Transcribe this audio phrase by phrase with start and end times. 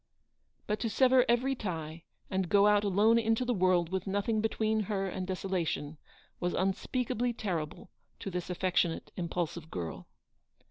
[0.65, 4.79] But to sever every tie, and go out alone into the world with nothing between
[4.89, 5.99] her and desolation,
[6.39, 7.91] was unspeakably terrible
[8.21, 10.07] to this affectionate, impul sive girl.